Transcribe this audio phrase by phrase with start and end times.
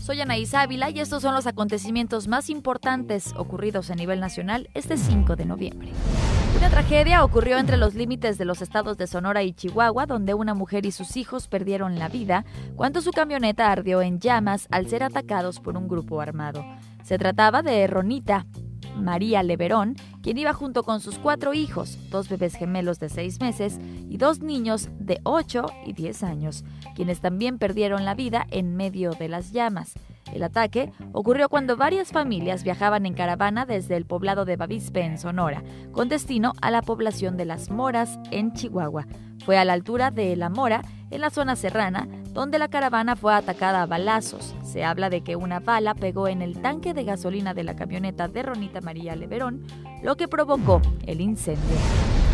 [0.00, 4.96] Soy Anaís Ávila y estos son los acontecimientos más importantes ocurridos a nivel nacional este
[4.96, 5.92] 5 de noviembre.
[6.56, 10.54] Una tragedia ocurrió entre los límites de los estados de Sonora y Chihuahua, donde una
[10.54, 12.44] mujer y sus hijos perdieron la vida
[12.76, 16.64] cuando su camioneta ardió en llamas al ser atacados por un grupo armado.
[17.02, 18.46] Se trataba de Ronita
[18.96, 23.78] María Leverón, quien iba junto con sus cuatro hijos, dos bebés gemelos de seis meses
[24.08, 29.12] y dos niños de 8 y 10 años, quienes también perdieron la vida en medio
[29.12, 29.94] de las llamas.
[30.32, 35.18] El ataque ocurrió cuando varias familias viajaban en caravana desde el poblado de Bavispe, en
[35.18, 35.62] Sonora,
[35.92, 39.06] con destino a la población de Las Moras, en Chihuahua.
[39.44, 43.34] Fue a la altura de La Mora, en la zona serrana, donde la caravana fue
[43.34, 44.54] atacada a balazos.
[44.64, 48.28] Se habla de que una bala pegó en el tanque de gasolina de la camioneta
[48.28, 49.66] de Ronita María Leverón,
[50.02, 51.76] lo que provocó el incendio.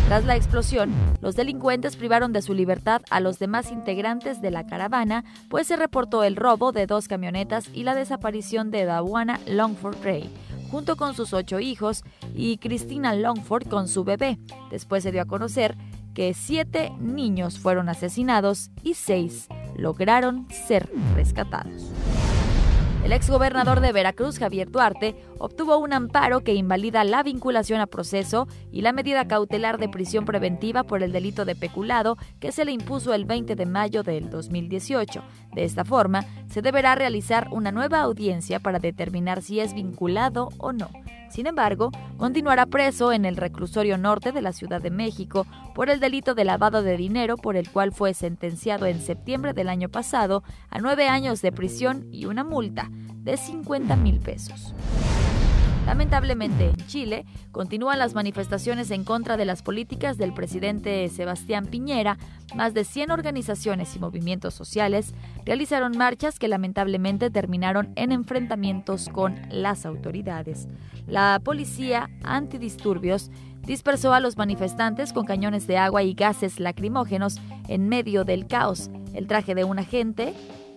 [0.07, 0.91] Tras la explosión,
[1.21, 5.75] los delincuentes privaron de su libertad a los demás integrantes de la caravana, pues se
[5.75, 10.33] reportó el robo de dos camionetas y la desaparición de Dawana Longford Ray,
[10.71, 14.39] junto con sus ocho hijos, y Christina Longford con su bebé.
[14.71, 15.77] Después se dio a conocer
[16.13, 21.91] que siete niños fueron asesinados y seis lograron ser rescatados.
[23.03, 28.47] El exgobernador de Veracruz, Javier Duarte, obtuvo un amparo que invalida la vinculación a proceso
[28.71, 32.73] y la medida cautelar de prisión preventiva por el delito de peculado que se le
[32.73, 35.23] impuso el 20 de mayo del 2018.
[35.55, 40.73] De esta forma, se deberá realizar una nueva audiencia para determinar si es vinculado o
[40.73, 40.89] no.
[41.29, 45.99] Sin embargo, continuará preso en el reclusorio norte de la Ciudad de México por el
[45.99, 50.43] delito de lavado de dinero por el cual fue sentenciado en septiembre del año pasado
[50.69, 54.73] a nueve años de prisión y una multa de 50 mil pesos.
[55.89, 62.19] Lamentablemente, en Chile continúan las manifestaciones en contra de las políticas del presidente Sebastián Piñera.
[62.53, 69.41] Más de 100 organizaciones y movimientos sociales realizaron marchas que lamentablemente terminaron en enfrentamientos con
[69.49, 70.67] las autoridades.
[71.07, 73.31] La policía antidisturbios
[73.65, 78.91] dispersó a los manifestantes con cañones de agua y gases lacrimógenos en medio del caos.
[79.15, 80.35] El traje de un agente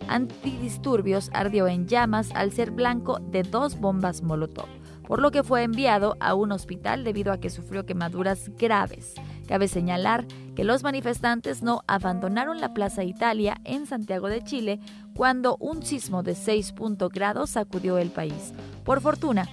[0.09, 5.63] antidisturbios ardió en llamas al ser blanco de dos bombas Molotov por lo que fue
[5.63, 9.15] enviado a un hospital debido a que sufrió quemaduras graves.
[9.47, 14.81] Cabe señalar que los manifestantes no abandonaron la Plaza Italia en Santiago de Chile
[15.15, 16.75] cuando un sismo de 6
[17.13, 18.53] grados sacudió el país.
[18.85, 19.49] Por fortuna,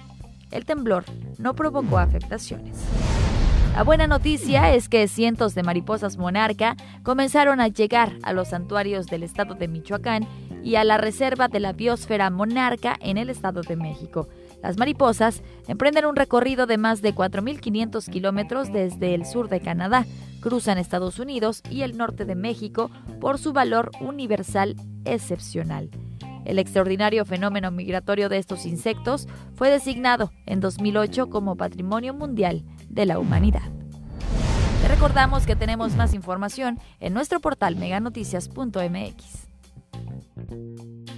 [0.50, 1.04] el temblor
[1.38, 2.78] no provocó afectaciones.
[3.74, 9.06] La buena noticia es que cientos de mariposas monarca comenzaron a llegar a los santuarios
[9.06, 10.26] del estado de Michoacán
[10.62, 14.28] y a la reserva de la biosfera monarca en el estado de México.
[14.62, 20.06] Las mariposas emprenden un recorrido de más de 4.500 kilómetros desde el sur de Canadá,
[20.40, 22.90] cruzan Estados Unidos y el norte de México
[23.20, 25.90] por su valor universal excepcional.
[26.44, 33.06] El extraordinario fenómeno migratorio de estos insectos fue designado en 2008 como Patrimonio Mundial de
[33.06, 33.70] la Humanidad.
[34.88, 39.49] Recordamos que tenemos más información en nuestro portal meganoticias.mx.
[40.50, 41.09] Thank you.